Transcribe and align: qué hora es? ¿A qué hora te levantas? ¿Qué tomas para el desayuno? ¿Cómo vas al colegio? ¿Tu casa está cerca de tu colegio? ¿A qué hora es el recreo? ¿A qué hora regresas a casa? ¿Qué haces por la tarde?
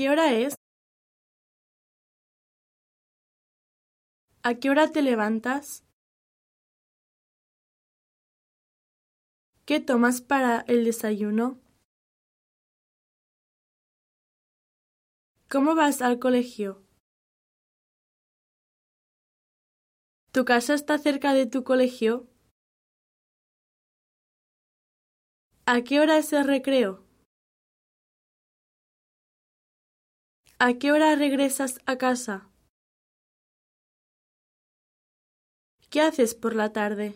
qué 0.00 0.08
hora 0.08 0.32
es? 0.32 0.54
¿A 4.42 4.54
qué 4.54 4.70
hora 4.70 4.90
te 4.90 5.02
levantas? 5.02 5.84
¿Qué 9.66 9.78
tomas 9.78 10.22
para 10.22 10.60
el 10.68 10.86
desayuno? 10.86 11.60
¿Cómo 15.50 15.74
vas 15.74 16.00
al 16.00 16.18
colegio? 16.18 16.82
¿Tu 20.32 20.46
casa 20.46 20.72
está 20.72 20.96
cerca 20.96 21.34
de 21.34 21.44
tu 21.44 21.62
colegio? 21.62 22.26
¿A 25.66 25.82
qué 25.82 26.00
hora 26.00 26.16
es 26.16 26.32
el 26.32 26.46
recreo? 26.46 27.09
¿A 30.62 30.74
qué 30.74 30.92
hora 30.92 31.16
regresas 31.16 31.80
a 31.86 31.96
casa? 31.96 32.46
¿Qué 35.90 36.00
haces 36.00 36.34
por 36.34 36.54
la 36.56 36.72
tarde? 36.72 37.14